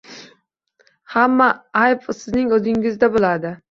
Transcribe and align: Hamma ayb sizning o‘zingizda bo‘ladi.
Hamma 1.17 1.51
ayb 1.85 2.11
sizning 2.23 2.59
o‘zingizda 2.61 3.17
bo‘ladi. 3.19 3.59